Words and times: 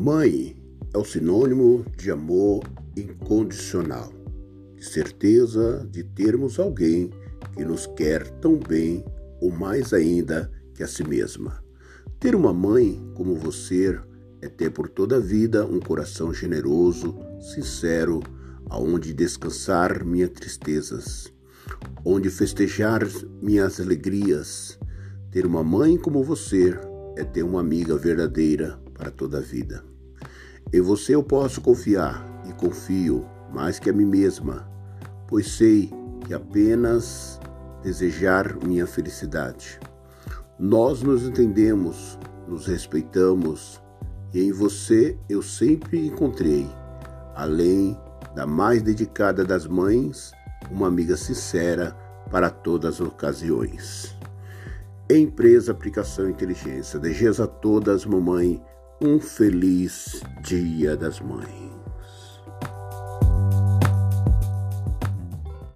Mãe 0.00 0.54
é 0.94 0.96
o 0.96 1.04
sinônimo 1.04 1.84
de 1.96 2.08
amor 2.08 2.62
incondicional, 2.96 4.12
de 4.76 4.84
certeza 4.84 5.84
de 5.90 6.04
termos 6.04 6.60
alguém 6.60 7.10
que 7.56 7.64
nos 7.64 7.88
quer 7.96 8.24
tão 8.38 8.56
bem 8.56 9.04
ou 9.40 9.50
mais 9.50 9.92
ainda 9.92 10.52
que 10.72 10.84
a 10.84 10.86
si 10.86 11.02
mesma. 11.02 11.60
Ter 12.20 12.36
uma 12.36 12.52
mãe 12.52 13.10
como 13.16 13.34
você 13.34 14.00
é 14.40 14.48
ter 14.48 14.70
por 14.70 14.88
toda 14.88 15.16
a 15.16 15.20
vida 15.20 15.66
um 15.66 15.80
coração 15.80 16.32
generoso, 16.32 17.18
sincero, 17.40 18.20
aonde 18.70 19.12
descansar 19.12 20.04
minhas 20.04 20.30
tristezas, 20.30 21.34
onde 22.04 22.30
festejar 22.30 23.00
minhas 23.42 23.80
alegrias. 23.80 24.78
Ter 25.32 25.44
uma 25.44 25.64
mãe 25.64 25.98
como 25.98 26.22
você 26.22 26.78
é 27.16 27.24
ter 27.24 27.42
uma 27.42 27.58
amiga 27.58 27.96
verdadeira 27.96 28.78
para 28.98 29.10
toda 29.10 29.38
a 29.38 29.40
vida. 29.40 29.82
Em 30.72 30.82
você 30.82 31.14
eu 31.14 31.22
posso 31.22 31.62
confiar 31.62 32.42
e 32.46 32.52
confio 32.52 33.24
mais 33.50 33.78
que 33.78 33.88
a 33.88 33.92
mim 33.92 34.04
mesma, 34.04 34.68
pois 35.26 35.52
sei 35.52 35.90
que 36.26 36.34
apenas 36.34 37.40
desejar 37.82 38.56
minha 38.62 38.86
felicidade. 38.86 39.80
Nós 40.58 41.02
nos 41.02 41.22
entendemos, 41.22 42.18
nos 42.46 42.66
respeitamos 42.66 43.80
e 44.34 44.42
em 44.42 44.52
você 44.52 45.16
eu 45.28 45.40
sempre 45.40 46.06
encontrei, 46.06 46.68
além 47.34 47.96
da 48.34 48.46
mais 48.46 48.82
dedicada 48.82 49.44
das 49.44 49.66
mães, 49.66 50.32
uma 50.70 50.88
amiga 50.88 51.16
sincera 51.16 51.96
para 52.30 52.50
todas 52.50 52.96
as 52.96 53.00
ocasiões. 53.00 54.18
Empresa 55.10 55.72
Aplicação 55.72 56.28
Inteligência. 56.28 56.98
Desejo 56.98 57.42
a 57.42 57.46
todas, 57.46 58.04
mamãe, 58.04 58.62
um 59.00 59.20
feliz 59.20 60.22
Dia 60.42 60.96
das 60.96 61.20
Mães. 61.20 61.67